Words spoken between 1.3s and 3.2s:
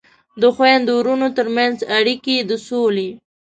ترمنځ اړیکې د سولې